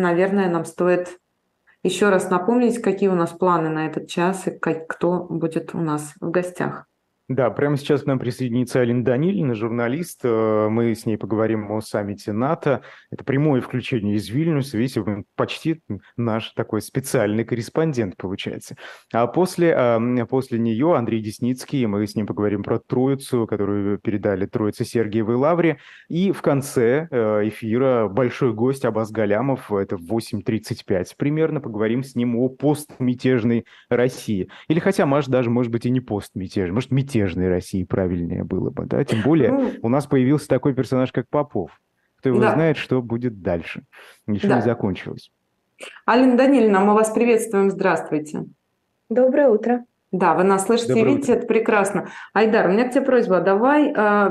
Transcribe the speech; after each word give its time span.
наверное, 0.00 0.50
нам 0.50 0.64
стоит 0.64 1.18
еще 1.82 2.08
раз 2.08 2.30
напомнить, 2.30 2.82
какие 2.82 3.08
у 3.08 3.14
нас 3.14 3.30
планы 3.30 3.68
на 3.68 3.86
этот 3.86 4.08
час 4.08 4.46
и 4.48 4.50
как, 4.50 4.88
кто 4.88 5.24
будет 5.24 5.74
у 5.74 5.78
нас 5.78 6.14
в 6.20 6.30
гостях. 6.30 6.87
Да, 7.28 7.50
прямо 7.50 7.76
сейчас 7.76 8.04
к 8.04 8.06
нам 8.06 8.18
присоединится 8.18 8.80
Алина 8.80 9.04
Данильевна, 9.04 9.52
журналист. 9.52 10.20
Э, 10.24 10.68
мы 10.70 10.94
с 10.94 11.04
ней 11.04 11.18
поговорим 11.18 11.70
о 11.70 11.82
саммите 11.82 12.32
НАТО. 12.32 12.80
Это 13.10 13.22
прямое 13.22 13.60
включение 13.60 14.14
из 14.14 14.30
Вильнюса. 14.30 14.78
Видите, 14.78 15.04
почти 15.36 15.82
наш 16.16 16.52
такой 16.52 16.80
специальный 16.80 17.44
корреспондент 17.44 18.16
получается. 18.16 18.76
А 19.12 19.26
после, 19.26 19.74
а, 19.76 20.00
после 20.24 20.58
нее 20.58 20.96
Андрей 20.96 21.20
Десницкий, 21.20 21.84
мы 21.84 22.06
с 22.06 22.14
ним 22.14 22.26
поговорим 22.26 22.62
про 22.62 22.78
Троицу, 22.78 23.46
которую 23.46 23.98
передали 23.98 24.46
Троице 24.46 24.86
Сергиевой 24.86 25.36
Лавре. 25.36 25.80
И 26.08 26.32
в 26.32 26.40
конце 26.40 27.08
э, 27.10 27.48
эфира 27.48 28.08
большой 28.08 28.54
гость 28.54 28.86
Абаз 28.86 29.10
Галямов, 29.10 29.70
это 29.70 29.98
в 29.98 30.10
8.35 30.10 31.08
примерно, 31.18 31.60
поговорим 31.60 32.02
с 32.02 32.14
ним 32.14 32.36
о 32.36 32.48
постмятежной 32.48 33.66
России. 33.90 34.48
Или 34.68 34.78
хотя, 34.78 35.04
может, 35.04 35.28
даже, 35.28 35.50
может 35.50 35.70
быть, 35.70 35.84
и 35.84 35.90
не 35.90 36.00
постмятежной, 36.00 36.72
может, 36.72 36.90
мятежной 36.90 37.17
мятежной 37.18 37.48
России 37.48 37.84
правильнее 37.84 38.44
было 38.44 38.70
бы, 38.70 38.84
да? 38.86 39.04
Тем 39.04 39.22
более 39.22 39.50
ну, 39.50 39.72
у 39.82 39.88
нас 39.88 40.06
появился 40.06 40.48
такой 40.48 40.74
персонаж, 40.74 41.12
как 41.12 41.28
Попов. 41.28 41.70
Кто 42.18 42.30
его 42.30 42.40
да. 42.40 42.52
знает, 42.52 42.76
что 42.76 43.00
будет 43.00 43.42
дальше. 43.42 43.82
Ничего 44.26 44.50
да. 44.50 44.56
не 44.56 44.62
закончилось. 44.62 45.30
Алина 46.04 46.36
Даниловна, 46.36 46.80
мы 46.80 46.94
вас 46.94 47.10
приветствуем. 47.10 47.70
Здравствуйте. 47.70 48.44
Доброе 49.08 49.48
утро. 49.48 49.84
Да, 50.10 50.34
вы 50.34 50.42
нас 50.42 50.66
слышите 50.66 50.94
Доброе 50.94 51.02
и 51.02 51.14
видите, 51.14 51.32
утро. 51.32 51.38
это 51.38 51.46
прекрасно. 51.46 52.08
Айдар, 52.32 52.68
у 52.68 52.72
меня 52.72 52.88
к 52.88 52.92
тебе 52.92 53.04
просьба, 53.04 53.40
давай 53.40 53.92
э, 53.94 54.30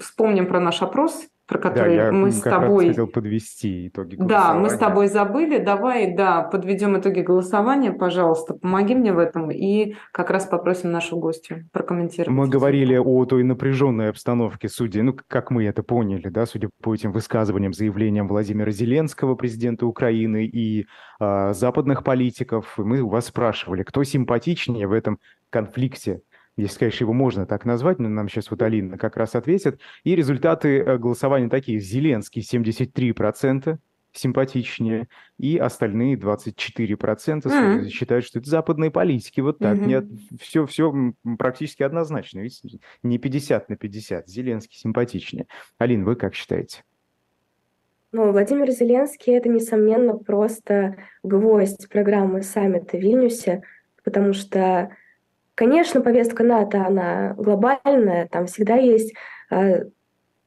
вспомним 0.00 0.46
про 0.46 0.60
наш 0.60 0.82
опрос 0.82 1.26
про 1.50 1.58
который 1.58 1.96
да, 1.96 2.12
мы 2.12 2.30
с 2.30 2.40
тобой... 2.40 2.88
хотел 2.88 3.08
подвести 3.08 3.88
итоги 3.88 4.14
голосования. 4.14 4.54
Да, 4.54 4.54
мы 4.54 4.70
с 4.70 4.78
тобой 4.78 5.08
забыли. 5.08 5.58
Давай, 5.58 6.14
да, 6.14 6.42
подведем 6.42 6.96
итоги 6.96 7.20
голосования, 7.20 7.90
пожалуйста. 7.90 8.54
Помоги 8.54 8.94
мне 8.94 9.12
в 9.12 9.18
этом 9.18 9.50
и 9.50 9.96
как 10.12 10.30
раз 10.30 10.46
попросим 10.46 10.92
нашу 10.92 11.18
гостью 11.18 11.68
прокомментировать. 11.72 12.30
Мы 12.30 12.48
говорили 12.48 12.96
о 12.96 13.24
той 13.24 13.42
напряженной 13.42 14.10
обстановке, 14.10 14.68
судя, 14.68 15.02
ну, 15.02 15.16
как 15.26 15.50
мы 15.50 15.64
это 15.64 15.82
поняли, 15.82 16.28
да, 16.28 16.46
судя 16.46 16.70
по 16.80 16.94
этим 16.94 17.10
высказываниям, 17.10 17.72
заявлениям 17.72 18.28
Владимира 18.28 18.70
Зеленского, 18.70 19.34
президента 19.34 19.86
Украины, 19.86 20.46
и 20.46 20.86
э, 21.18 21.52
западных 21.52 22.04
политиков. 22.04 22.74
Мы 22.76 23.00
у 23.00 23.08
вас 23.08 23.26
спрашивали, 23.26 23.82
кто 23.82 24.04
симпатичнее 24.04 24.86
в 24.86 24.92
этом 24.92 25.18
конфликте 25.50 26.20
если, 26.60 26.78
конечно, 26.78 27.04
его 27.04 27.12
можно 27.12 27.46
так 27.46 27.64
назвать, 27.64 27.98
но 27.98 28.08
нам 28.08 28.28
сейчас 28.28 28.50
вот 28.50 28.62
Алина 28.62 28.98
как 28.98 29.16
раз 29.16 29.34
ответит. 29.34 29.80
И 30.04 30.14
результаты 30.14 30.78
э, 30.78 30.98
голосования 30.98 31.48
такие. 31.48 31.80
Зеленский 31.80 32.42
73% 32.42 33.78
симпатичнее, 34.12 35.08
и 35.38 35.56
остальные 35.56 36.16
24% 36.16 37.42
mm-hmm. 37.42 37.88
считают, 37.88 38.24
что 38.24 38.40
это 38.40 38.50
западные 38.50 38.90
политики. 38.90 39.40
Вот 39.40 39.58
так. 39.58 39.78
Mm-hmm. 39.78 39.86
Нет, 39.86 40.04
все, 40.40 40.66
все 40.66 40.92
практически 41.38 41.82
однозначно. 41.82 42.40
Видите? 42.40 42.80
Не 43.02 43.18
50 43.18 43.68
на 43.68 43.76
50. 43.76 44.28
Зеленский 44.28 44.78
симпатичнее. 44.78 45.46
Алина, 45.78 46.04
вы 46.04 46.16
как 46.16 46.34
считаете? 46.34 46.82
Ну, 48.12 48.32
Владимир 48.32 48.68
Зеленский– 48.72 49.32
это, 49.36 49.48
несомненно, 49.48 50.18
просто 50.18 50.96
гвоздь 51.22 51.88
программы 51.88 52.42
саммита 52.42 52.96
в 52.96 53.00
Вильнюсе, 53.00 53.62
потому 54.02 54.32
что 54.32 54.90
Конечно, 55.60 56.00
повестка 56.00 56.42
НАТО, 56.42 56.86
она 56.86 57.34
глобальная, 57.36 58.26
там 58.28 58.46
всегда 58.46 58.76
есть 58.76 59.12
э, 59.50 59.84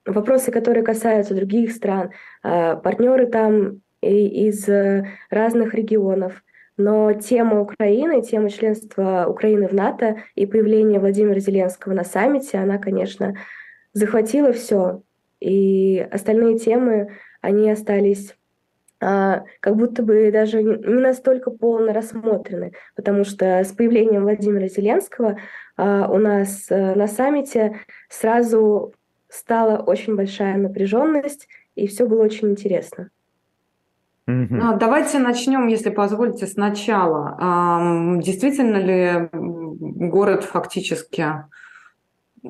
вопросы, 0.07 0.51
которые 0.51 0.83
касаются 0.83 1.35
других 1.35 1.71
стран, 1.71 2.09
э, 2.43 2.75
партнеры 2.77 3.27
там 3.27 3.81
из 4.01 4.67
э, 4.67 5.05
разных 5.29 5.75
регионов. 5.75 6.43
Но 6.77 7.13
тема 7.13 7.61
Украины, 7.61 8.23
тема 8.23 8.49
членства 8.49 9.27
Украины 9.29 9.67
в 9.67 9.73
НАТО 9.75 10.17
и 10.33 10.47
появление 10.47 10.99
Владимира 10.99 11.39
Зеленского 11.39 11.93
на 11.93 12.03
саммите, 12.03 12.57
она, 12.57 12.79
конечно, 12.79 13.35
захватила 13.93 14.51
все. 14.51 15.03
И 15.39 16.07
остальные 16.09 16.57
темы, 16.57 17.19
они 17.39 17.69
остались 17.69 18.35
как 19.59 19.75
будто 19.75 20.03
бы 20.03 20.31
даже 20.31 20.63
не 20.63 20.99
настолько 20.99 21.51
полно 21.51 21.93
рассмотрены, 21.93 22.73
потому 22.95 23.23
что 23.23 23.45
с 23.45 23.71
появлением 23.71 24.23
Владимира 24.23 24.67
Зеленского 24.67 25.37
а, 25.75 26.07
у 26.09 26.17
нас 26.17 26.67
э, 26.69 26.95
на 26.95 27.07
саммите 27.07 27.79
сразу 28.09 28.93
стала 29.29 29.77
очень 29.77 30.15
большая 30.15 30.57
напряженность, 30.57 31.47
и 31.75 31.87
все 31.87 32.05
было 32.07 32.23
очень 32.23 32.51
интересно. 32.51 33.09
Mm-hmm. 34.29 34.77
Давайте 34.77 35.19
начнем, 35.19 35.67
если 35.67 35.89
позволите, 35.89 36.47
сначала. 36.47 37.35
Действительно 38.21 38.77
ли 38.77 39.29
город 39.33 40.45
фактически 40.45 41.25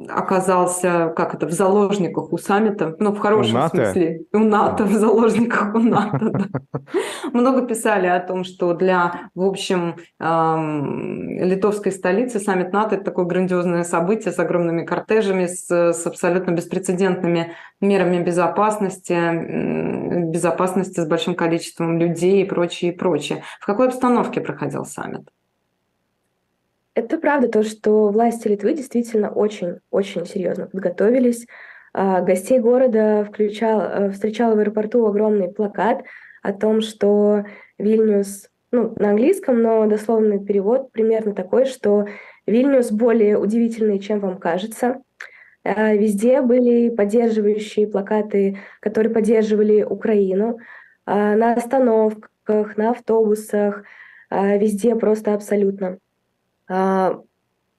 оказался, 0.09 1.13
как 1.15 1.35
это, 1.35 1.45
в 1.45 1.51
заложниках 1.51 2.33
у 2.33 2.37
саммита, 2.37 2.95
ну, 2.99 3.13
в 3.13 3.19
хорошем 3.19 3.63
у 3.63 3.67
смысле, 3.67 4.23
у 4.33 4.39
НАТО, 4.39 4.85
в 4.85 4.91
заложниках 4.91 5.75
у 5.75 5.79
НАТО. 5.79 6.49
Много 7.33 7.67
писали 7.67 8.07
о 8.07 8.19
том, 8.19 8.43
что 8.43 8.73
для, 8.73 9.29
в 9.35 9.43
общем, 9.43 9.95
литовской 10.19 11.91
столицы 11.91 12.39
саммит 12.39 12.73
НАТО– 12.73 12.95
это 12.97 13.05
такое 13.05 13.25
грандиозное 13.25 13.83
событие 13.83 14.33
с 14.33 14.39
огромными 14.39 14.83
кортежами, 14.83 15.45
с, 15.45 15.69
с 15.69 16.07
абсолютно 16.07 16.51
беспрецедентными 16.51 17.53
мерами 17.79 18.23
безопасности, 18.23 19.13
безопасности 20.31 21.01
с 21.01 21.07
большим 21.07 21.35
количеством 21.35 21.99
людей 21.99 22.41
и 22.41 22.45
прочее, 22.45 22.93
и 22.93 22.95
прочее. 22.95 23.43
В 23.59 23.65
какой 23.65 23.87
обстановке 23.87 24.41
проходил 24.41 24.85
саммит? 24.85 25.29
Это 26.95 27.17
правда, 27.17 27.47
то, 27.47 27.63
что 27.63 28.09
власти 28.09 28.47
Литвы 28.47 28.73
действительно 28.73 29.31
очень-очень 29.31 30.25
серьезно 30.27 30.67
подготовились. 30.67 31.47
А, 31.93 32.21
гостей 32.21 32.59
города 32.59 33.25
включал, 33.25 33.81
э, 33.81 34.11
встречал 34.11 34.55
в 34.55 34.59
аэропорту 34.59 35.05
огромный 35.05 35.51
плакат 35.51 36.03
о 36.43 36.53
том, 36.53 36.81
что 36.81 37.45
Вильнюс, 37.79 38.49
ну, 38.71 38.93
на 38.97 39.09
английском, 39.11 39.61
но 39.61 39.87
дословный 39.87 40.43
перевод 40.43 40.91
примерно 40.91 41.33
такой, 41.33 41.65
что 41.65 42.05
Вильнюс 42.45 42.91
более 42.91 43.39
удивительный, 43.39 43.99
чем 43.99 44.19
вам 44.19 44.37
кажется. 44.37 45.01
А, 45.63 45.93
везде 45.95 46.41
были 46.41 46.89
поддерживающие 46.89 47.87
плакаты, 47.87 48.59
которые 48.81 49.11
поддерживали 49.11 49.81
Украину. 49.81 50.59
А, 51.05 51.35
на 51.35 51.53
остановках, 51.53 52.77
на 52.77 52.91
автобусах, 52.91 53.83
везде 54.29 54.95
просто 54.95 55.35
абсолютно. 55.35 55.99
А, 56.75 57.21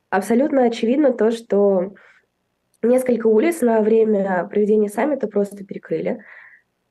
абсолютно 0.08 0.62
очевидно 0.62 1.12
то, 1.12 1.32
что 1.32 1.94
несколько 2.80 3.26
улиц 3.26 3.60
на 3.60 3.80
время 3.80 4.46
проведения 4.48 4.88
саммита 4.88 5.26
просто 5.26 5.64
перекрыли. 5.64 6.22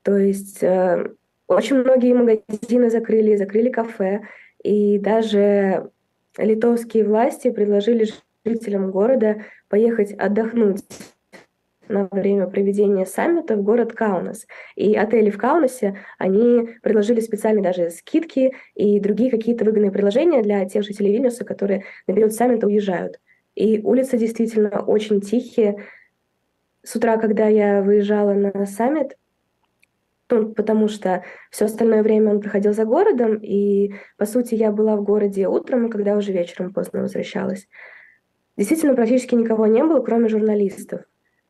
То 0.01 0.17
есть 0.17 0.61
э, 0.61 1.11
очень 1.47 1.77
многие 1.77 2.13
магазины 2.13 2.89
закрыли, 2.89 3.37
закрыли 3.37 3.69
кафе, 3.69 4.23
и 4.61 4.99
даже 4.99 5.91
литовские 6.37 7.05
власти 7.05 7.51
предложили 7.51 8.09
жителям 8.43 8.91
города 8.91 9.45
поехать 9.69 10.11
отдохнуть 10.11 10.83
на 11.87 12.07
время 12.11 12.47
проведения 12.47 13.05
саммита 13.05 13.55
в 13.55 13.63
город 13.63 13.93
Каунас. 13.93 14.45
И 14.75 14.95
отели 14.95 15.29
в 15.29 15.37
Каунасе, 15.37 15.97
они 16.17 16.69
предложили 16.81 17.19
специальные 17.19 17.63
даже 17.63 17.89
скидки 17.89 18.53
и 18.75 18.99
другие 18.99 19.31
какие-то 19.31 19.65
выгодные 19.65 19.91
предложения 19.91 20.41
для 20.41 20.65
тех 20.65 20.83
жителей 20.83 21.11
Вильнюса, 21.13 21.45
которые 21.45 21.83
на 22.07 22.13
период 22.13 22.33
саммита 22.33 22.67
уезжают. 22.67 23.19
И 23.55 23.81
улицы 23.81 24.17
действительно 24.17 24.83
очень 24.85 25.21
тихие. 25.21 25.83
С 26.83 26.95
утра, 26.95 27.17
когда 27.17 27.47
я 27.47 27.81
выезжала 27.81 28.33
на 28.33 28.65
саммит, 28.65 29.17
ну, 30.29 30.51
потому 30.53 30.87
что 30.87 31.23
все 31.51 31.65
остальное 31.65 32.01
время 32.01 32.31
он 32.31 32.41
проходил 32.41 32.73
за 32.73 32.85
городом, 32.85 33.37
и, 33.37 33.93
по 34.17 34.25
сути, 34.25 34.55
я 34.55 34.71
была 34.71 34.95
в 34.95 35.03
городе 35.03 35.47
утром, 35.47 35.89
когда 35.89 36.15
уже 36.17 36.31
вечером 36.31 36.73
поздно 36.73 37.01
возвращалась. 37.01 37.67
Действительно, 38.57 38.95
практически 38.95 39.35
никого 39.35 39.67
не 39.67 39.83
было, 39.83 39.99
кроме 40.01 40.29
журналистов. 40.29 41.01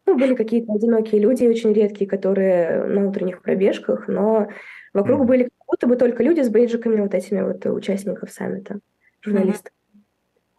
Ну, 0.05 0.17
были 0.17 0.35
какие-то 0.35 0.73
одинокие 0.73 1.21
люди, 1.21 1.45
очень 1.45 1.71
редкие, 1.73 2.09
которые 2.09 2.83
на 2.83 3.07
утренних 3.07 3.41
пробежках, 3.41 4.07
но 4.07 4.49
вокруг 4.93 5.21
mm. 5.21 5.25
были 5.25 5.43
как 5.43 5.67
будто 5.67 5.87
бы 5.87 5.95
только 5.95 6.23
люди 6.23 6.41
с 6.41 6.49
бейджиками 6.49 6.99
вот 6.99 7.13
этими 7.13 7.41
вот 7.41 7.65
участников 7.65 8.31
саммита, 8.31 8.79
журналистов. 9.21 9.71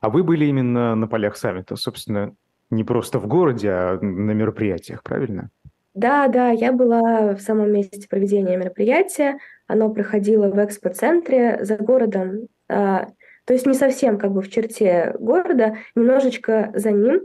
А 0.01 0.11
вы 0.11 0.23
были 0.23 0.47
именно 0.47 0.95
на 0.95 1.07
полях 1.07 1.37
саммита, 1.37 1.77
собственно, 1.77 2.35
не 2.71 2.85
просто 2.85 3.19
в 3.19 3.27
городе, 3.27 3.71
а 3.71 3.99
на 4.01 4.33
мероприятиях, 4.33 5.03
правильно? 5.03 5.51
Да, 5.95 6.27
да, 6.27 6.51
я 6.51 6.73
была 6.73 7.35
в 7.35 7.41
самом 7.41 7.73
месте 7.73 8.09
проведения 8.09 8.57
мероприятия. 8.57 9.39
Оно 9.67 9.91
проходило 9.91 10.51
в 10.51 10.65
экспоцентре 10.65 11.59
за 11.65 11.77
городом. 11.77 12.49
А, 12.69 13.07
то 13.45 13.53
есть 13.53 13.65
не 13.65 13.75
совсем 13.75 14.19
как 14.19 14.33
бы 14.33 14.43
в 14.43 14.51
черте 14.51 15.15
города, 15.19 15.77
немножечко 15.95 16.73
за 16.75 16.91
ним. 16.91 17.21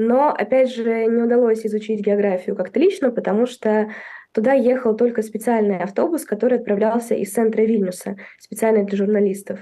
Но, 0.00 0.28
опять 0.30 0.72
же, 0.72 1.06
не 1.06 1.20
удалось 1.24 1.66
изучить 1.66 2.06
географию 2.06 2.54
как-то 2.54 2.78
лично, 2.78 3.10
потому 3.10 3.46
что 3.46 3.90
туда 4.30 4.52
ехал 4.52 4.94
только 4.94 5.22
специальный 5.22 5.78
автобус, 5.78 6.24
который 6.24 6.60
отправлялся 6.60 7.16
из 7.16 7.32
центра 7.32 7.62
Вильнюса, 7.62 8.14
специально 8.38 8.84
для 8.84 8.96
журналистов. 8.96 9.58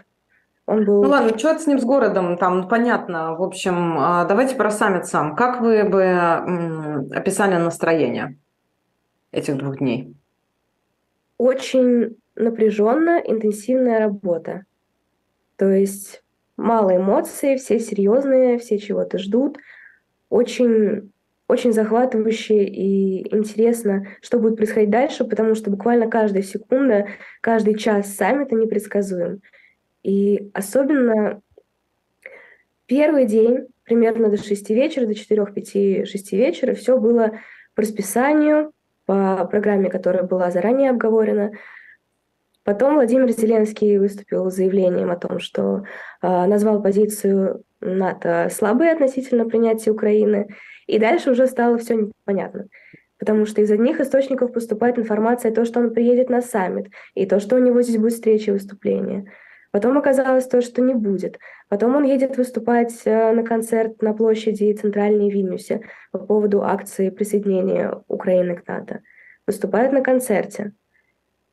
Он 0.67 0.85
был... 0.85 1.03
Ну 1.03 1.09
ладно, 1.09 1.39
что 1.39 1.59
с 1.59 1.67
ним 1.67 1.79
с 1.79 1.85
городом, 1.85 2.37
там 2.37 2.69
понятно. 2.69 3.35
В 3.35 3.43
общем, 3.43 3.97
а, 3.99 4.27
давайте 4.27 4.57
про 4.57 4.71
саммит 4.71 5.07
сам. 5.07 5.37
Как 5.37 5.63
вы 5.63 5.85
бы 5.85 6.05
описали 7.15 7.57
настроение 7.57 8.37
этих 9.33 9.57
двух 9.57 9.79
дней? 9.79 10.15
Очень 11.39 12.19
напряженная, 12.35 13.21
интенсивная 13.21 14.01
работа. 14.01 14.67
То 15.57 15.71
есть 15.71 16.23
мало 16.59 16.95
эмоций, 16.95 17.57
все 17.57 17.81
серьезные, 17.81 18.59
все 18.59 18.79
чего-то 18.79 19.17
ждут. 19.17 19.57
Очень, 20.29 21.13
очень 21.49 21.73
захватывающе 21.73 22.65
и 22.65 23.35
интересно, 23.35 24.07
что 24.21 24.39
будет 24.39 24.57
происходить 24.57 24.91
дальше, 24.91 25.25
потому 25.25 25.55
что 25.55 25.71
буквально 25.71 26.09
каждая 26.09 26.43
секунда, 26.43 27.07
каждый 27.41 27.77
час 27.79 28.15
саммита 28.15 28.55
непредсказуем. 28.55 29.41
И 30.03 30.51
особенно 30.55 31.41
первый 32.87 33.27
день, 33.27 33.67
примерно 33.85 34.29
до 34.29 34.37
6 34.37 34.71
вечера, 34.71 35.07
до 35.07 35.13
4-5-6 35.13 36.05
вечера, 36.33 36.75
все 36.75 36.99
было 36.99 37.39
по 37.75 37.83
расписанию, 37.83 38.73
по 39.05 39.47
программе, 39.47 39.91
которая 39.91 40.25
была 40.25 40.51
заранее 40.51 40.91
обговорена. 40.91 41.53
Потом 42.65 42.95
Владимир 42.95 43.31
Зеленский 43.31 43.97
выступил 43.99 44.51
с 44.51 44.57
заявлением 44.57 45.11
о 45.13 45.17
том, 45.17 45.39
что 45.39 45.85
э, 46.21 46.47
назвал 46.47 46.83
позицию 46.83 47.63
НАТО 47.81 48.49
слабой 48.51 48.93
относительно 48.93 49.47
принятия 49.47 49.91
Украины. 49.91 50.49
И 50.87 50.99
дальше 50.99 51.31
уже 51.31 51.47
стало 51.47 51.79
все 51.79 51.95
непонятно. 51.95 52.67
Потому 53.19 53.47
что 53.47 53.63
из 53.63 53.71
одних 53.71 54.01
источников 54.01 54.53
поступает 54.53 54.99
информация, 54.99 55.53
то, 55.53 55.65
что 55.65 55.81
он 55.81 55.95
приедет 55.95 56.29
на 56.29 56.43
саммит, 56.43 56.89
и 57.15 57.27
то, 57.27 57.41
что 57.41 57.57
у 57.57 57.59
него 57.59 57.81
здесь 57.83 57.99
будет 57.99 58.13
встреча 58.13 58.51
и 58.51 58.55
выступление– 58.55 59.33
Потом 59.77 59.99
оказалось 59.99 60.47
то, 60.47 60.63
что 60.63 60.81
не 60.81 60.95
будет. 60.95 61.39
Потом 61.69 61.97
он 61.97 62.05
едет 62.05 62.39
выступать 62.39 62.95
э, 63.05 63.33
на 63.33 63.43
концерт 63.43 64.01
на 64.01 64.15
площади 64.15 64.73
Центральной 64.73 65.29
Вильнюсе 65.29 65.83
по 66.13 66.19
поводу 66.19 66.63
акции 66.63 67.11
присоединения 67.11 68.03
Украины 68.09 68.57
к 68.57 68.67
НАТО. 68.67 69.03
Выступает 69.47 69.93
на 69.93 70.01
концерте. 70.01 70.73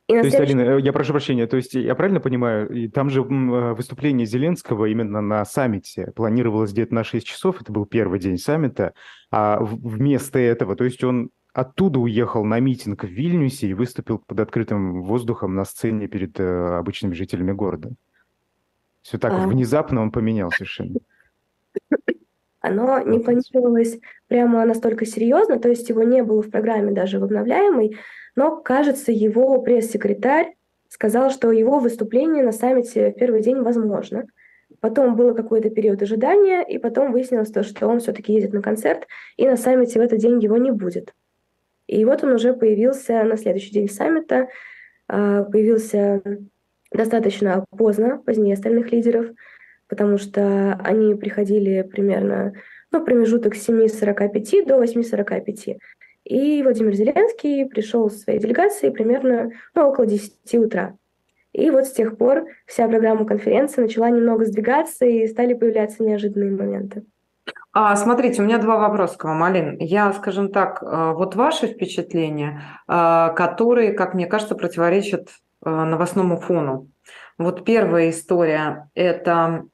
И 0.06 0.12
то 0.12 0.18
есть. 0.18 0.36
Алина, 0.38 0.60
э, 0.60 0.80
я 0.80 0.92
прошу 0.92 1.12
прощения, 1.12 1.46
то 1.46 1.56
есть 1.56 1.74
я 1.74 1.94
правильно 1.94 2.20
понимаю, 2.20 2.90
там 2.90 3.08
же 3.08 3.20
э, 3.22 3.72
выступление 3.72 4.26
Зеленского 4.26 4.84
именно 4.86 5.22
на 5.22 5.44
саммите 5.46 6.12
планировалось 6.14 6.72
где-то 6.72 6.94
на 6.94 7.04
6 7.04 7.26
часов, 7.26 7.62
это 7.62 7.72
был 7.72 7.86
первый 7.86 8.18
день 8.18 8.36
саммита, 8.36 8.92
а 9.30 9.58
вместо 9.60 10.38
этого, 10.38 10.76
то 10.76 10.84
есть 10.84 11.02
он 11.02 11.30
оттуда 11.54 12.00
уехал 12.00 12.44
на 12.44 12.60
митинг 12.60 13.04
в 13.04 13.08
Вильнюсе 13.08 13.68
и 13.68 13.74
выступил 13.74 14.18
под 14.18 14.40
открытым 14.40 15.02
воздухом 15.04 15.54
на 15.54 15.64
сцене 15.64 16.06
перед 16.06 16.38
обычными 16.38 17.14
жителями 17.14 17.52
города. 17.52 17.92
Все 19.00 19.18
так 19.18 19.32
а... 19.32 19.46
внезапно 19.46 20.02
он 20.02 20.10
поменял 20.10 20.50
совершенно. 20.50 20.98
Оно 22.64 22.98
не 23.00 23.18
планировалось 23.18 23.98
прямо 24.26 24.64
настолько 24.64 25.04
серьезно, 25.04 25.58
то 25.58 25.68
есть 25.68 25.86
его 25.90 26.02
не 26.02 26.22
было 26.22 26.40
в 26.40 26.50
программе 26.50 26.92
даже 26.92 27.18
в 27.18 27.24
обновляемой, 27.24 27.98
но, 28.36 28.56
кажется, 28.56 29.12
его 29.12 29.60
пресс-секретарь 29.60 30.54
сказал, 30.88 31.30
что 31.30 31.52
его 31.52 31.78
выступление 31.78 32.42
на 32.42 32.52
саммите 32.52 33.10
в 33.10 33.16
первый 33.16 33.42
день 33.42 33.60
возможно. 33.60 34.24
Потом 34.80 35.14
был 35.14 35.34
какой-то 35.34 35.68
период 35.68 36.00
ожидания, 36.00 36.62
и 36.62 36.78
потом 36.78 37.12
выяснилось 37.12 37.50
то, 37.50 37.62
что 37.64 37.86
он 37.86 38.00
все-таки 38.00 38.32
едет 38.32 38.54
на 38.54 38.62
концерт, 38.62 39.06
и 39.36 39.46
на 39.46 39.58
саммите 39.58 39.98
в 39.98 40.02
этот 40.02 40.18
день 40.20 40.40
его 40.42 40.56
не 40.56 40.70
будет. 40.70 41.12
И 41.86 42.02
вот 42.06 42.24
он 42.24 42.32
уже 42.32 42.54
появился 42.54 43.24
на 43.24 43.36
следующий 43.36 43.72
день 43.72 43.90
саммита, 43.90 44.48
а, 45.06 45.44
появился 45.44 46.22
достаточно 46.90 47.66
поздно, 47.76 48.22
позднее 48.24 48.54
остальных 48.54 48.90
лидеров, 48.90 49.26
потому 49.88 50.18
что 50.18 50.74
они 50.82 51.14
приходили 51.14 51.82
примерно 51.82 52.52
ну, 52.92 53.04
промежуток 53.04 53.54
с 53.54 53.68
7.45 53.68 54.66
до 54.66 54.82
8.45. 54.82 55.78
И 56.24 56.62
Владимир 56.62 56.94
Зеленский 56.94 57.66
пришел 57.66 58.10
с 58.10 58.22
своей 58.22 58.38
делегацией 58.38 58.92
примерно 58.92 59.50
ну, 59.74 59.88
около 59.88 60.06
10 60.06 60.54
утра. 60.54 60.96
И 61.52 61.70
вот 61.70 61.86
с 61.86 61.92
тех 61.92 62.16
пор 62.16 62.46
вся 62.66 62.88
программа 62.88 63.26
конференции 63.26 63.82
начала 63.82 64.10
немного 64.10 64.44
сдвигаться, 64.44 65.04
и 65.04 65.26
стали 65.28 65.54
появляться 65.54 66.02
неожиданные 66.02 66.50
моменты. 66.50 67.04
А, 67.72 67.94
смотрите, 67.96 68.42
у 68.42 68.44
меня 68.44 68.58
два 68.58 68.78
вопроса 68.78 69.18
к 69.18 69.24
вам, 69.24 69.42
Алин. 69.42 69.76
Я, 69.78 70.12
скажем 70.12 70.50
так, 70.50 70.82
э, 70.82 71.12
вот 71.14 71.34
ваши 71.34 71.66
впечатления, 71.66 72.62
э, 72.88 73.34
которые, 73.36 73.92
как 73.92 74.14
мне 74.14 74.26
кажется, 74.26 74.54
противоречат 74.54 75.28
Э, 75.64 75.84
новостному 75.84 76.36
фону. 76.36 76.90
Вот 77.38 77.64
первая 77.64 78.10
история– 78.10 78.90
это 78.94 79.64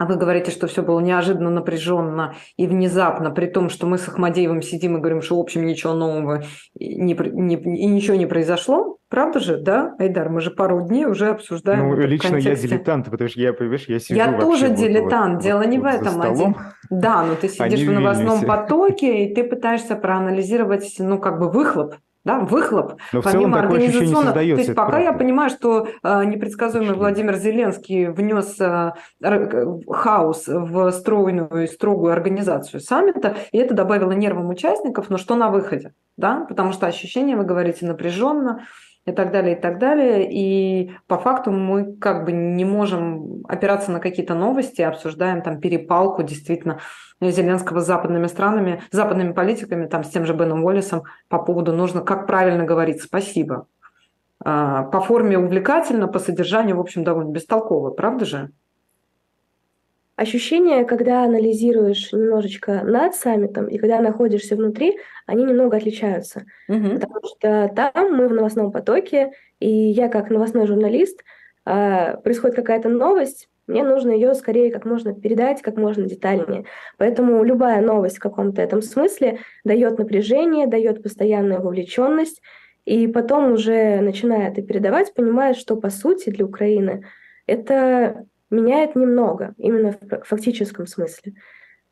вы 0.00 0.16
говорите, 0.16 0.50
что 0.50 0.66
все 0.66 0.82
было 0.82 1.00
неожиданно 1.00 1.50
напряженно 1.50 2.34
и 2.56 2.66
внезапно, 2.66 3.30
при 3.30 3.46
том, 3.46 3.68
что 3.68 3.86
мы 3.86 3.98
с 3.98 4.08
Ахмадеевым 4.08 4.60
сидим 4.60 4.96
и 4.96 5.00
говорим, 5.00 5.22
что, 5.22 5.36
в 5.36 5.40
общем, 5.40 5.66
ничего 5.66 5.94
нового 5.94 6.42
не, 6.74 7.14
не, 7.14 7.54
и 7.54 7.86
ничего 7.86 8.16
не 8.16 8.26
произошло. 8.26 8.98
Правда 9.08 9.38
же, 9.38 9.58
да, 9.58 9.94
Айдар? 10.00 10.28
Мы 10.28 10.40
же 10.40 10.50
пару 10.50 10.80
дней 10.80 11.06
уже 11.06 11.28
обсуждаем. 11.28 11.88
Ну, 11.88 11.94
лично 11.94 12.36
я 12.36 12.56
дилетант, 12.56 13.08
потому 13.08 13.30
что 13.30 13.40
я, 13.40 13.52
понимаешь, 13.52 13.84
я 13.86 14.00
сижу 14.00 14.18
Я 14.18 14.32
тоже 14.40 14.70
дилетант, 14.70 15.34
вот, 15.34 15.44
дело 15.44 15.58
вот, 15.58 15.68
не 15.68 15.78
вот 15.78 15.92
в 15.92 15.94
этом. 15.94 16.20
Один. 16.20 16.56
Да, 16.90 17.24
но 17.24 17.36
ты 17.36 17.48
сидишь 17.48 17.86
в 17.86 17.92
новостном 17.92 18.44
потоке, 18.44 19.24
и 19.24 19.34
ты 19.34 19.44
пытаешься 19.44 19.94
проанализировать, 19.94 20.96
ну, 20.98 21.20
как 21.20 21.38
бы 21.38 21.48
выхлоп 21.48 21.94
да, 22.24 22.38
выхлоп. 22.40 22.94
Но 23.12 23.20
в 23.20 23.24
целом 23.24 23.52
такое 23.52 23.78
ощущение 23.78 24.08
не. 24.08 24.32
То 24.32 24.40
есть 24.40 24.74
пока 24.74 24.88
правда. 24.88 25.04
я 25.04 25.12
понимаю, 25.12 25.50
что 25.50 25.88
э, 26.02 26.24
непредсказуемый 26.24 26.90
Очень 26.90 26.98
Владимир 26.98 27.36
Зеленский 27.36 28.06
внес 28.06 28.58
э, 28.60 28.92
хаос 29.90 30.44
в 30.46 30.90
стройную 30.92 31.64
и 31.64 31.66
строгую 31.66 32.12
организацию 32.12 32.80
саммита, 32.80 33.36
и 33.52 33.58
это 33.58 33.74
добавило 33.74 34.12
нервам 34.12 34.48
участников, 34.48 35.10
но 35.10 35.18
что 35.18 35.36
на 35.36 35.50
выходе? 35.50 35.92
Да? 36.16 36.46
Потому 36.48 36.72
что 36.72 36.86
ощущение, 36.86 37.36
вы 37.36 37.44
говорите, 37.44 37.86
напряженно, 37.86 38.66
и 39.06 39.12
так 39.12 39.32
далее, 39.32 39.56
и 39.56 39.60
так 39.60 39.78
далее. 39.78 40.28
И 40.30 40.92
по 41.06 41.18
факту 41.18 41.50
мы 41.50 41.96
как 41.96 42.24
бы 42.24 42.32
не 42.32 42.64
можем 42.64 43.42
опираться 43.46 43.90
на 43.90 44.00
какие-то 44.00 44.34
новости, 44.34 44.82
обсуждаем 44.82 45.42
там 45.42 45.60
перепалку 45.60 46.22
действительно 46.22 46.80
Зеленского 47.20 47.80
с 47.80 47.86
западными 47.86 48.26
странами, 48.26 48.82
западными 48.90 49.32
политиками, 49.32 49.86
там 49.86 50.04
с 50.04 50.10
тем 50.10 50.24
же 50.24 50.34
Беном 50.34 50.64
Уоллесом 50.64 51.04
по 51.28 51.38
поводу 51.38 51.72
нужно, 51.72 52.00
как 52.00 52.26
правильно 52.26 52.64
говорить 52.64 53.02
спасибо. 53.02 53.66
А, 54.44 54.84
по 54.84 55.00
форме 55.00 55.38
увлекательно, 55.38 56.08
по 56.08 56.18
содержанию, 56.18 56.76
в 56.76 56.80
общем, 56.80 57.04
довольно 57.04 57.30
бестолково, 57.30 57.90
правда 57.90 58.24
же? 58.24 58.50
Ощущения, 60.16 60.84
когда 60.84 61.24
анализируешь 61.24 62.12
немножечко 62.12 62.82
над 62.84 63.16
саммитом 63.16 63.66
и 63.66 63.78
когда 63.78 64.00
находишься 64.00 64.54
внутри, 64.54 64.96
они 65.26 65.44
немного 65.44 65.76
отличаются. 65.76 66.44
Угу. 66.68 66.90
Потому 66.90 67.20
что 67.24 67.72
там 67.74 68.14
мы 68.14 68.28
в 68.28 68.32
новостном 68.32 68.70
потоке, 68.70 69.32
и 69.58 69.68
я 69.68 70.08
как 70.08 70.30
новостной 70.30 70.66
журналист, 70.68 71.24
а, 71.64 72.16
происходит 72.18 72.54
какая-то 72.54 72.88
новость, 72.88 73.48
мне 73.66 73.82
нужно 73.82 74.10
ее 74.10 74.34
скорее 74.34 74.70
как 74.70 74.84
можно 74.84 75.14
передать, 75.14 75.62
как 75.62 75.76
можно 75.76 76.04
детальнее. 76.04 76.66
Поэтому 76.98 77.42
любая 77.42 77.80
новость 77.80 78.18
в 78.18 78.20
каком-то 78.20 78.60
этом 78.60 78.82
смысле 78.82 79.40
дает 79.64 79.98
напряжение, 79.98 80.66
дает 80.66 81.02
постоянную 81.02 81.62
вовлеченность, 81.62 82.42
и 82.84 83.08
потом 83.08 83.52
уже 83.52 84.00
начиная 84.00 84.50
это 84.50 84.60
передавать, 84.60 85.14
понимаешь, 85.14 85.56
что 85.56 85.76
по 85.76 85.88
сути 85.88 86.28
для 86.28 86.44
Украины 86.44 87.04
это 87.46 88.26
меняет 88.50 88.96
немного, 88.96 89.54
именно 89.58 89.92
в 89.92 90.24
фактическом 90.24 90.86
смысле. 90.86 91.34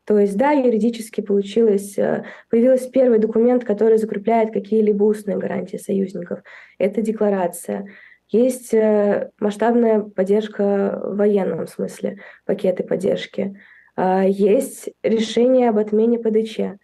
То 0.05 0.19
есть, 0.19 0.37
да, 0.37 0.51
юридически 0.51 1.21
получилось, 1.21 1.97
э, 1.97 2.25
появился 2.49 2.91
первый 2.91 3.19
документ, 3.19 3.63
который 3.63 3.97
закрепляет 3.97 4.51
какие-либо 4.51 5.03
устные 5.03 5.37
гарантии 5.37 5.77
союзников. 5.77 6.39
Это 6.77 7.01
декларация. 7.01 7.87
Есть 8.27 8.73
э, 8.73 9.29
масштабная 9.39 10.01
поддержка 10.01 11.01
в 11.03 11.15
военном 11.15 11.67
смысле, 11.67 12.19
пакеты 12.45 12.83
поддержки. 12.83 13.57
А, 13.95 14.23
есть 14.25 14.89
решение 15.03 15.69
об 15.69 15.77
отмене 15.77 16.19
ПДЧ. 16.19 16.79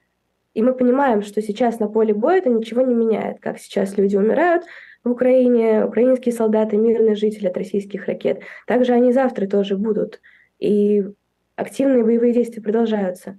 И 0.53 0.61
мы 0.61 0.73
понимаем, 0.73 1.21
что 1.21 1.41
сейчас 1.41 1.79
на 1.79 1.87
поле 1.87 2.13
боя 2.13 2.37
это 2.37 2.49
ничего 2.49 2.81
не 2.81 2.93
меняет. 2.93 3.39
Как 3.39 3.59
сейчас 3.59 3.97
люди 3.97 4.15
умирают, 4.15 4.63
в 5.03 5.11
Украине, 5.11 5.85
украинские 5.85 6.33
солдаты, 6.33 6.77
мирные 6.77 7.15
жители 7.15 7.47
от 7.47 7.57
российских 7.57 8.05
ракет. 8.05 8.41
Также 8.67 8.93
они 8.93 9.11
завтра 9.11 9.47
тоже 9.47 9.77
будут. 9.77 10.21
И 10.59 11.03
активные 11.55 12.03
боевые 12.03 12.33
действия 12.33 12.61
продолжаются. 12.61 13.37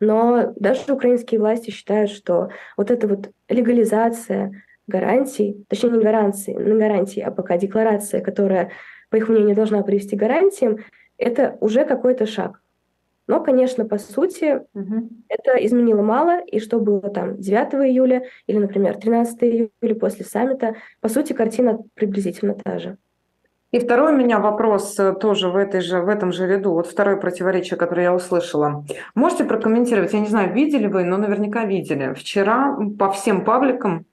Но 0.00 0.52
даже 0.56 0.92
украинские 0.92 1.40
власти 1.40 1.70
считают, 1.70 2.10
что 2.10 2.50
вот 2.76 2.90
эта 2.90 3.08
вот 3.08 3.30
легализация 3.48 4.62
гарантий, 4.86 5.64
точнее 5.68 5.90
не 5.90 6.02
гарантии, 6.02 6.50
не 6.50 6.78
гарантии, 6.78 7.20
а 7.20 7.30
пока 7.30 7.56
декларация, 7.56 8.20
которая, 8.20 8.70
по 9.10 9.16
их 9.16 9.28
мнению, 9.28 9.56
должна 9.56 9.82
привести 9.82 10.16
к 10.16 10.20
гарантиям, 10.20 10.78
это 11.16 11.56
уже 11.60 11.84
какой-то 11.84 12.26
шаг. 12.26 12.60
Но, 13.26 13.42
конечно, 13.42 13.86
по 13.86 13.98
сути, 13.98 14.62
угу. 14.74 15.08
это 15.28 15.52
изменило 15.64 16.02
мало, 16.02 16.40
и 16.40 16.60
что 16.60 16.78
было 16.78 17.00
там 17.00 17.38
9 17.38 17.74
июля 17.74 18.24
или, 18.46 18.58
например, 18.58 18.96
13 18.96 19.42
июля 19.42 19.94
после 19.98 20.24
саммита, 20.24 20.74
по 21.00 21.08
сути, 21.08 21.32
картина 21.32 21.78
приблизительно 21.94 22.54
та 22.54 22.78
же. 22.78 22.98
И 23.74 23.80
второй 23.80 24.12
у 24.12 24.16
меня 24.16 24.38
вопрос 24.38 24.96
э, 25.00 25.14
тоже 25.14 25.48
в, 25.48 25.56
этой 25.56 25.80
же, 25.80 26.00
в 26.00 26.08
этом 26.08 26.30
же 26.30 26.46
ряду. 26.46 26.74
Вот 26.74 26.86
второе 26.86 27.16
противоречие, 27.16 27.76
которое 27.76 28.02
я 28.02 28.14
услышала. 28.14 28.84
Можете 29.16 29.42
прокомментировать? 29.44 30.12
Я 30.12 30.20
не 30.20 30.28
знаю, 30.28 30.52
видели 30.52 30.86
вы, 30.86 31.02
но 31.02 31.16
наверняка 31.16 31.64
видели. 31.64 32.14
Вчера 32.14 32.78
по 32.96 33.10
всем 33.10 33.44
пабликам 33.44 34.06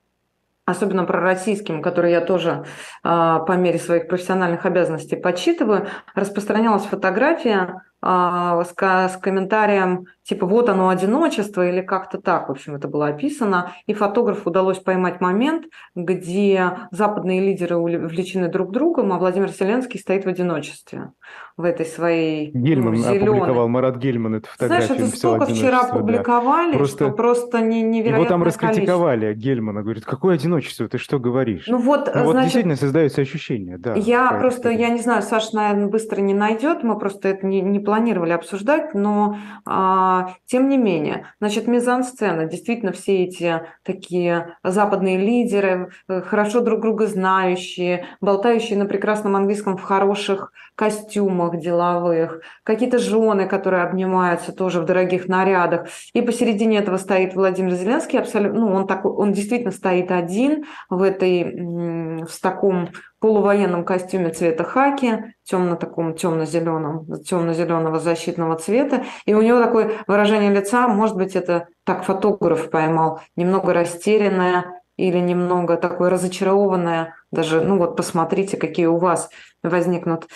особенно 0.65 1.03
про 1.03 1.19
российским, 1.19 1.83
который 1.83 2.11
я 2.11 2.21
тоже 2.21 2.65
э, 3.03 3.07
по 3.07 3.55
мере 3.55 3.77
своих 3.77 4.07
профессиональных 4.07 4.65
обязанностей 4.65 5.15
подсчитываю, 5.15 5.87
распространялась 6.15 6.85
фотография 6.85 7.83
с, 8.01 9.09
с 9.09 9.17
комментарием 9.17 10.05
типа 10.31 10.47
«вот 10.47 10.69
оно 10.69 10.87
одиночество» 10.87 11.67
или 11.67 11.81
как-то 11.81 12.17
так, 12.17 12.47
в 12.47 12.51
общем, 12.51 12.75
это 12.75 12.87
было 12.87 13.07
описано. 13.07 13.73
И 13.85 13.93
фотографу 13.93 14.49
удалось 14.49 14.79
поймать 14.79 15.19
момент, 15.19 15.65
где 15.93 16.77
западные 16.91 17.41
лидеры 17.41 17.75
увлечены 17.75 18.47
друг 18.47 18.71
другом, 18.71 19.11
а 19.11 19.17
Владимир 19.17 19.49
Зеленский 19.49 19.99
стоит 19.99 20.23
в 20.23 20.29
одиночестве 20.29 21.11
в 21.57 21.63
этой 21.63 21.85
своей 21.85 22.51
Гельман 22.53 22.95
ну, 22.95 23.07
опубликовал, 23.07 23.67
Марат 23.67 23.97
Гельман 23.97 24.35
эту 24.35 24.49
фотографию. 24.49 24.87
Знаешь, 24.95 25.09
это 25.09 25.17
столько 25.17 25.45
вчера 25.45 25.81
опубликовали, 25.81 26.71
да. 26.71 26.77
просто, 26.77 27.05
что 27.05 27.13
просто 27.13 27.61
не, 27.61 27.81
невероятно 27.81 28.21
Его 28.21 28.29
там 28.29 28.43
раскритиковали, 28.43 29.25
количество. 29.25 29.49
Гельмана, 29.49 29.83
говорит, 29.83 30.05
какое 30.05 30.35
одиночество, 30.35 30.87
ты 30.87 30.97
что 30.97 31.19
говоришь? 31.19 31.65
Ну 31.67 31.77
вот, 31.77 32.09
ну, 32.13 32.23
вот 32.23 32.31
значит, 32.31 32.45
действительно 32.45 32.75
создается 32.75 33.21
ощущение, 33.21 33.77
да. 33.77 33.95
Я 33.95 34.31
просто, 34.31 34.69
я 34.69 34.89
не 34.89 34.99
знаю, 34.99 35.21
Саша, 35.21 35.55
наверное, 35.55 35.87
быстро 35.87 36.21
не 36.21 36.33
найдет, 36.33 36.83
мы 36.83 36.97
просто 36.97 37.27
это 37.27 37.45
не, 37.45 37.61
не 37.61 37.79
планировали 37.79 38.31
обсуждать, 38.31 38.93
но 38.93 39.37
а, 39.65 40.20
тем 40.45 40.69
не 40.69 40.77
менее, 40.77 41.27
значит, 41.39 41.67
мизансцена, 41.67 42.45
действительно 42.45 42.91
все 42.91 43.23
эти 43.23 43.61
такие 43.83 44.57
западные 44.63 45.17
лидеры, 45.17 45.91
э, 46.07 46.21
хорошо 46.21 46.61
друг 46.61 46.81
друга 46.81 47.07
знающие, 47.07 48.05
болтающие 48.21 48.77
на 48.77 48.85
прекрасном 48.85 49.35
английском 49.35 49.77
в 49.77 49.81
хороших 49.81 50.51
костюмах 50.75 51.59
деловых, 51.59 52.41
какие-то 52.63 52.97
жены, 52.97 53.47
которые 53.47 53.83
обнимаются 53.83 54.51
тоже 54.51 54.81
в 54.81 54.85
дорогих 54.85 55.27
нарядах. 55.27 55.87
И 56.13 56.21
посередине 56.21 56.79
этого 56.79 56.97
стоит 56.97 57.35
Владимир 57.35 57.73
Зеленский, 57.73 58.19
абсолютно, 58.19 58.59
ну, 58.59 58.73
он, 58.73 58.87
такой, 58.87 59.11
он 59.11 59.33
действительно 59.33 59.71
стоит 59.71 60.11
один 60.11 60.65
в 60.89 61.01
этой, 61.01 62.25
в 62.25 62.41
таком 62.41 62.89
полувоенном 63.21 63.85
костюме 63.85 64.31
цвета 64.31 64.63
хаки, 64.63 65.35
темно 65.43 65.75
таком 65.75 66.15
темно-зеленом, 66.15 67.05
темно-зеленого 67.23 67.99
защитного 67.99 68.57
цвета. 68.57 69.05
И 69.25 69.33
у 69.33 69.41
него 69.41 69.61
такое 69.61 69.91
выражение 70.07 70.51
лица, 70.51 70.87
может 70.87 71.15
быть, 71.15 71.35
это 71.35 71.67
так 71.85 72.03
фотограф 72.03 72.69
поймал, 72.69 73.21
немного 73.35 73.73
растерянное, 73.73 74.81
или 74.97 75.17
немного 75.17 75.77
такое 75.77 76.09
разочарованное, 76.09 77.15
даже, 77.31 77.61
ну 77.61 77.77
вот 77.77 77.95
посмотрите, 77.95 78.57
какие 78.57 78.87
у 78.87 78.97
вас 78.97 79.29
возникнут 79.63 80.27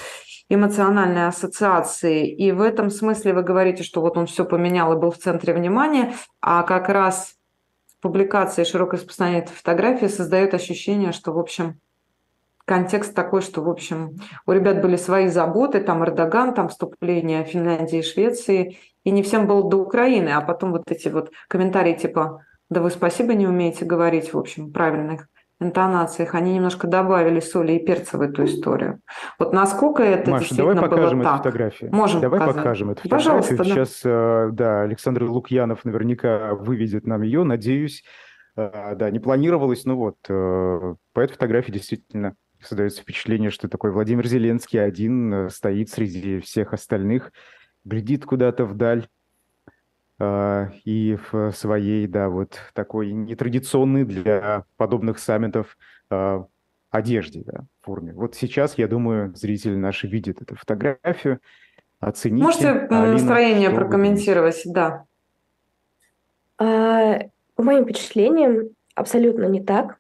эмоциональные 0.50 1.28
ассоциации. 1.28 2.28
И 2.28 2.52
в 2.52 2.62
этом 2.62 2.90
смысле 2.90 3.34
вы 3.34 3.44
говорите, 3.44 3.84
что 3.84 4.02
вот 4.02 4.18
он 4.18 4.28
все 4.28 4.46
поменял 4.46 4.94
и 4.94 5.00
был 5.00 5.12
в 5.12 5.18
центре 5.18 5.54
внимания, 5.54 6.14
а 6.42 6.64
как 6.64 6.90
раз 6.90 7.36
публикация 8.02 8.66
и 8.66 8.68
широкое 8.68 9.00
распространение 9.00 9.44
этой 9.44 9.54
фотографии 9.54 10.08
создает 10.08 10.54
ощущение, 10.54 11.12
что, 11.12 11.32
в 11.32 11.40
общем, 11.40 11.80
контекст 12.66 13.14
такой, 13.14 13.42
что, 13.42 13.62
в 13.62 13.70
общем, 13.70 14.18
у 14.46 14.52
ребят 14.52 14.82
были 14.82 14.96
свои 14.96 15.28
заботы, 15.28 15.80
там 15.80 16.04
Эрдоган, 16.04 16.54
там 16.54 16.70
вступление 16.70 17.44
Финляндии 17.44 18.00
и 18.00 18.04
Швеции, 18.04 18.78
и 19.04 19.12
не 19.12 19.24
всем 19.24 19.48
было 19.48 19.70
до 19.70 19.78
Украины, 19.78 20.30
а 20.30 20.42
потом 20.42 20.72
вот 20.72 20.84
эти 20.90 21.08
вот 21.08 21.32
комментарии 21.48 21.94
типа 21.94 22.42
да 22.70 22.82
вы 22.82 22.90
спасибо 22.90 23.34
не 23.34 23.48
умеете 23.48 23.86
говорить, 23.86 24.34
в 24.34 24.38
общем, 24.38 24.72
правильных 24.72 25.28
интонациях, 25.62 26.36
они 26.36 26.54
немножко 26.54 26.88
добавили 26.88 27.40
соли 27.40 27.74
и 27.74 27.86
перца 27.86 28.18
в 28.18 28.22
эту 28.22 28.44
историю. 28.44 29.00
Вот 29.40 29.54
насколько 29.54 30.04
это 30.04 30.30
Маша, 30.30 30.50
действительно 30.50 30.76
давай 30.76 30.90
покажем 30.90 31.20
было 31.20 31.28
эту 31.28 31.38
фотографию. 31.38 31.96
Можем 31.96 32.22
Давай 32.22 32.40
показать. 32.40 32.64
покажем 32.64 32.90
эту 32.90 33.02
фотографию. 33.04 33.34
Пожалуйста, 33.34 33.64
Сейчас, 33.64 34.02
да. 34.04 34.50
да, 34.52 34.82
Александр 34.82 35.24
Лукьянов 35.24 35.86
наверняка 35.86 36.56
выведет 36.56 37.08
нам 37.08 37.22
ее, 37.22 37.44
надеюсь. 37.44 38.04
Э, 38.58 38.96
да, 38.96 39.10
не 39.12 39.20
планировалось, 39.20 39.86
но 39.86 39.96
вот 39.96 40.18
э, 40.28 40.96
по 41.14 41.20
этой 41.22 41.34
фотографии 41.34 41.72
действительно 41.72 42.36
создается 42.66 43.02
впечатление, 43.02 43.50
что 43.50 43.68
такой 43.68 43.92
Владимир 43.92 44.28
Зеленский 44.28 44.84
один 44.84 45.34
э, 45.34 45.50
стоит 45.50 45.90
среди 45.90 46.40
всех 46.40 46.74
остальных, 46.74 47.32
глядит 47.84 48.26
куда-то 48.26 48.66
вдаль, 48.66 49.08
а, 50.18 50.70
и 50.86 51.18
в 51.30 51.52
своей, 51.52 52.08
да, 52.08 52.30
вот 52.30 52.58
такой 52.74 53.12
нетрадиционной 53.12 54.06
для 54.06 54.64
подобных 54.78 55.20
саммитов 55.20 55.78
а, 56.10 56.46
одежде, 56.90 57.44
да, 57.46 57.66
форме. 57.82 58.14
Вот 58.14 58.36
сейчас, 58.36 58.78
я 58.78 58.88
думаю, 58.88 59.36
зрители 59.36 59.76
наши 59.76 60.08
видят 60.08 60.42
эту 60.42 60.56
фотографию, 60.56 61.42
оцените. 62.00 62.44
Можете 62.44 62.70
Алина, 62.70 63.12
настроение 63.12 63.70
прокомментировать, 63.70 64.62
да. 64.66 65.04
А, 66.58 67.20
по 67.56 67.64
моим 67.64 67.84
впечатлениям, 67.84 68.70
абсолютно 68.96 69.46
не 69.46 69.62
так. 69.62 70.00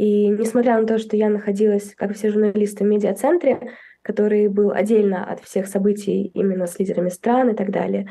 И 0.00 0.28
несмотря 0.28 0.80
на 0.80 0.86
то, 0.86 0.96
что 0.96 1.14
я 1.14 1.28
находилась, 1.28 1.94
как 1.94 2.14
все 2.14 2.30
журналисты, 2.30 2.84
в 2.84 2.86
медиацентре, 2.86 3.72
который 4.00 4.48
был 4.48 4.70
отдельно 4.70 5.30
от 5.30 5.40
всех 5.40 5.66
событий 5.66 6.22
именно 6.32 6.66
с 6.66 6.78
лидерами 6.78 7.10
стран 7.10 7.50
и 7.50 7.54
так 7.54 7.70
далее, 7.70 8.08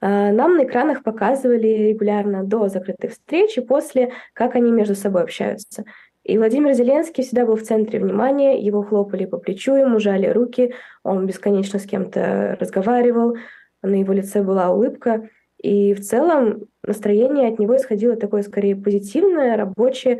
а, 0.00 0.32
нам 0.32 0.56
на 0.56 0.64
экранах 0.64 1.04
показывали 1.04 1.68
регулярно 1.68 2.42
до 2.42 2.66
закрытых 2.66 3.12
встреч 3.12 3.56
и 3.56 3.60
после, 3.60 4.10
как 4.32 4.56
они 4.56 4.72
между 4.72 4.96
собой 4.96 5.22
общаются. 5.22 5.84
И 6.24 6.36
Владимир 6.36 6.72
Зеленский 6.72 7.22
всегда 7.22 7.46
был 7.46 7.54
в 7.54 7.62
центре 7.62 8.00
внимания, 8.00 8.60
его 8.60 8.82
хлопали 8.82 9.24
по 9.24 9.38
плечу, 9.38 9.76
ему 9.76 10.00
жали 10.00 10.26
руки, 10.26 10.74
он 11.04 11.26
бесконечно 11.26 11.78
с 11.78 11.84
кем-то 11.84 12.56
разговаривал, 12.58 13.36
на 13.82 13.94
его 13.94 14.12
лице 14.12 14.42
была 14.42 14.72
улыбка. 14.72 15.28
И 15.62 15.94
в 15.94 16.00
целом 16.00 16.64
настроение 16.82 17.52
от 17.52 17.60
него 17.60 17.76
исходило 17.76 18.16
такое 18.16 18.42
скорее 18.42 18.74
позитивное, 18.74 19.56
рабочее. 19.56 20.18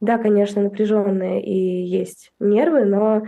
Да, 0.00 0.18
конечно, 0.18 0.62
напряженное 0.62 1.40
и 1.40 1.52
есть 1.52 2.32
нервы, 2.40 2.84
но 2.84 3.22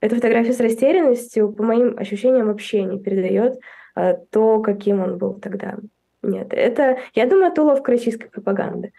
эта 0.00 0.14
фотография 0.14 0.52
с 0.52 0.60
растерянностью, 0.60 1.52
по 1.52 1.62
моим 1.62 1.98
ощущениям, 1.98 2.46
вообще 2.46 2.84
не 2.84 2.98
передает 2.98 3.58
Э, 3.96 4.14
то, 4.30 4.60
каким 4.60 5.00
он 5.00 5.18
был 5.18 5.34
тогда. 5.34 5.76
Нет, 6.22 6.48
это, 6.52 6.98
я 7.14 7.26
думаю, 7.26 7.50
это 7.50 7.62
уловка 7.62 7.92
российской 7.92 8.28
пропаганды. 8.28 8.92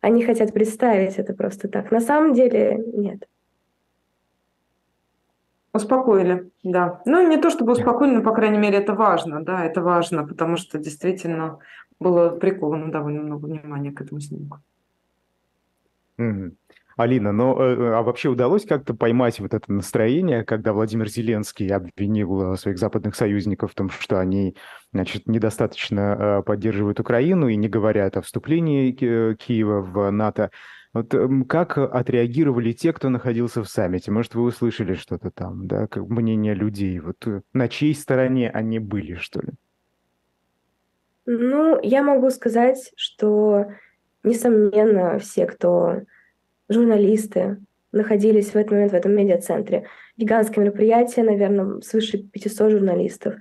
Они 0.00 0.24
хотят 0.24 0.52
представить 0.52 1.18
это 1.18 1.34
просто 1.34 1.68
так. 1.68 1.90
На 1.90 2.00
самом 2.00 2.34
деле 2.34 2.78
нет. 2.94 3.26
Успокоили, 5.72 6.50
да. 6.62 7.02
Ну, 7.04 7.26
не 7.28 7.36
то 7.38 7.50
чтобы 7.50 7.72
успокоили, 7.72 8.16
но, 8.16 8.22
по 8.22 8.32
крайней 8.32 8.58
мере, 8.58 8.78
это 8.78 8.94
важно, 8.94 9.44
да, 9.44 9.64
это 9.64 9.82
важно, 9.82 10.26
потому 10.26 10.56
что 10.56 10.78
действительно 10.78 11.58
было 11.98 12.30
приковано 12.30 12.90
довольно 12.90 13.22
много 13.22 13.46
внимания 13.46 13.92
к 13.92 14.00
этому 14.00 14.20
снимку. 14.20 14.60
Mm-hmm. 16.18 16.56
Алина, 16.96 17.30
но 17.30 17.62
э, 17.62 17.74
э, 17.74 17.92
а 17.94 18.02
вообще 18.02 18.30
удалось 18.30 18.64
как-то 18.64 18.94
поймать 18.94 19.38
вот 19.38 19.52
это 19.52 19.70
настроение, 19.70 20.44
когда 20.44 20.72
Владимир 20.72 21.08
Зеленский 21.08 21.68
обвинил 21.68 22.54
э, 22.54 22.56
своих 22.56 22.78
западных 22.78 23.14
союзников 23.14 23.72
в 23.72 23.74
том, 23.74 23.90
что 23.90 24.18
они, 24.18 24.56
значит, 24.92 25.26
недостаточно 25.26 26.42
поддерживают 26.46 26.98
Украину 26.98 27.48
и 27.48 27.56
не 27.56 27.68
говорят 27.68 28.16
о 28.16 28.22
вступлении 28.22 28.92
Киева 28.92 29.82
в 29.82 30.10
НАТО. 30.10 30.50
Вот 30.94 31.12
эм, 31.12 31.44
как 31.44 31.76
отреагировали 31.76 32.72
те, 32.72 32.94
кто 32.94 33.10
находился 33.10 33.62
в 33.62 33.68
саммите? 33.68 34.10
Может, 34.10 34.34
вы 34.34 34.44
услышали 34.44 34.94
что-то 34.94 35.30
там, 35.30 35.66
да, 35.66 35.88
как 35.88 36.08
мнение 36.08 36.54
людей? 36.54 36.98
Вот 37.00 37.26
на 37.52 37.68
чьей 37.68 37.94
стороне 37.94 38.48
они 38.50 38.78
были, 38.78 39.16
что 39.16 39.42
ли? 39.42 39.52
Ну, 41.26 41.78
я 41.82 42.02
могу 42.02 42.30
сказать, 42.30 42.92
что, 42.96 43.66
несомненно, 44.26 45.18
все, 45.18 45.46
кто 45.46 46.02
журналисты 46.68 47.58
находились 47.92 48.50
в 48.50 48.56
этот 48.56 48.72
момент 48.72 48.92
в 48.92 48.96
этом 48.96 49.14
медиацентре. 49.14 49.86
Гигантское 50.16 50.64
мероприятие, 50.64 51.24
наверное, 51.24 51.80
свыше 51.80 52.18
500 52.18 52.72
журналистов. 52.72 53.34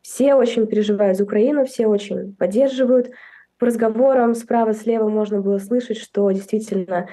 Все 0.00 0.34
очень 0.34 0.66
переживают 0.66 1.18
за 1.18 1.24
Украину, 1.24 1.64
все 1.64 1.86
очень 1.86 2.34
поддерживают. 2.34 3.10
По 3.58 3.66
разговорам 3.66 4.34
справа-слева 4.34 5.08
можно 5.08 5.40
было 5.40 5.58
слышать, 5.58 5.98
что 5.98 6.30
действительно 6.30 7.08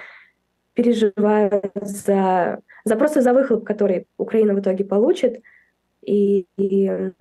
переживают 0.73 1.71
за, 1.75 2.61
за 2.85 2.95
просто 2.95 3.21
за 3.21 3.33
выхлоп, 3.33 3.65
который 3.65 4.07
Украина 4.17 4.53
в 4.53 4.59
итоге 4.59 4.85
получит. 4.85 5.41
И, 6.01 6.47
и 6.57 7.11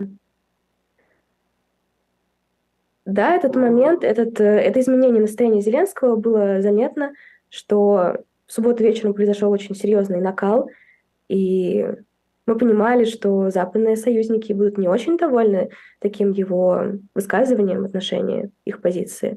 да, 3.08 3.34
этот 3.34 3.56
момент, 3.56 4.04
этот, 4.04 4.40
это 4.40 4.80
изменение 4.80 5.20
настроения 5.20 5.60
Зеленского 5.60 6.16
было 6.16 6.60
заметно 6.60 7.12
что 7.50 8.18
в 8.46 8.52
субботу 8.52 8.82
вечером 8.82 9.14
произошел 9.14 9.50
очень 9.50 9.74
серьезный 9.74 10.20
накал, 10.20 10.70
и 11.28 11.86
Мы 12.46 12.56
понимали, 12.56 13.04
что 13.04 13.50
западные 13.50 13.94
союзники 13.94 14.54
будут 14.54 14.78
не 14.78 14.88
очень 14.88 15.18
довольны 15.18 15.68
таким 15.98 16.32
его 16.32 16.82
высказыванием 17.14 17.82
в 17.82 17.84
отношении 17.84 18.50
их 18.64 18.80
позиции. 18.80 19.36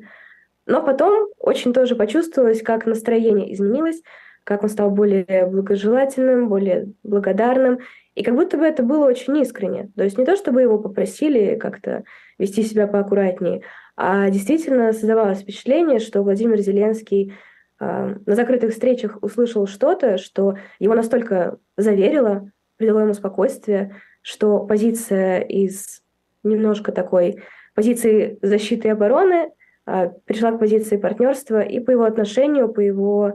Но 0.65 0.81
потом 0.81 1.27
очень 1.37 1.73
тоже 1.73 1.97
почувствовалось, 1.97 2.61
как 2.61 2.85
настроение 2.85 3.53
изменилось, 3.53 4.01
как 4.45 4.63
он 4.63 4.69
стал 4.69 4.91
более 4.91 5.45
благожелательным, 5.45 6.47
более 6.47 6.93
благодарным. 7.03 7.79
И 8.15 8.23
как 8.23 8.35
будто 8.35 8.57
бы 8.57 8.63
это 8.63 8.81
было 8.81 9.07
очень 9.07 9.37
искренне. 9.39 9.91
То 9.97 10.05
есть 10.05 10.17
не 10.17 10.23
то, 10.23 10.37
чтобы 10.37 10.61
его 10.61 10.79
попросили 10.79 11.57
как-то 11.57 12.05
вести 12.41 12.63
себя 12.63 12.87
поаккуратнее, 12.87 13.61
а 13.95 14.29
действительно 14.29 14.91
создавалось 14.93 15.41
впечатление, 15.41 15.99
что 15.99 16.23
Владимир 16.23 16.59
Зеленский 16.59 17.33
э, 17.79 18.15
на 18.25 18.35
закрытых 18.35 18.71
встречах 18.71 19.19
услышал 19.21 19.67
что-то, 19.67 20.17
что 20.17 20.57
его 20.79 20.95
настолько 20.95 21.57
заверило, 21.77 22.51
придало 22.77 23.01
ему 23.01 23.13
спокойствие, 23.13 23.95
что 24.21 24.59
позиция 24.59 25.41
из 25.41 26.01
немножко 26.43 26.91
такой 26.91 27.43
позиции 27.75 28.39
защиты 28.41 28.87
и 28.87 28.91
обороны 28.91 29.51
э, 29.85 30.11
перешла 30.25 30.51
к 30.51 30.59
позиции 30.59 30.97
партнерства, 30.97 31.61
и 31.61 31.79
по 31.79 31.91
его 31.91 32.03
отношению, 32.03 32.69
по 32.69 32.79
его 32.79 33.33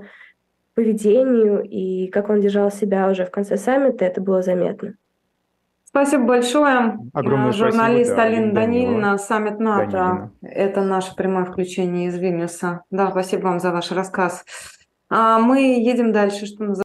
поведению 0.75 1.62
и 1.62 2.08
как 2.08 2.28
он 2.28 2.40
держал 2.40 2.70
себя 2.70 3.08
уже 3.08 3.25
в 3.25 3.30
конце 3.30 3.56
саммита, 3.56 4.04
это 4.04 4.20
было 4.20 4.42
заметно. 4.42 4.96
Спасибо 5.88 6.25
большое. 6.25 6.99
Огромное 7.14 7.52
Журналист 7.52 8.12
спасибо, 8.12 8.16
да, 8.16 8.23
Алина 8.23 8.52
Данилина, 8.52 9.19
саммит 9.19 9.59
НАТО. 9.59 9.90
Данилина. 9.90 10.33
Это 10.43 10.83
наше 10.83 11.14
прямое 11.14 11.45
включение 11.45 12.09
из 12.09 12.19
Вильнюса. 12.19 12.83
Да, 12.90 13.11
спасибо 13.11 13.45
вам 13.45 13.61
за 13.61 13.71
ваш 13.71 13.93
рассказ. 13.93 14.45
А 15.09 15.38
мы 15.38 15.61
едем 15.81 16.12
дальше, 16.12 16.47
что 16.47 16.64
называется. 16.64 16.75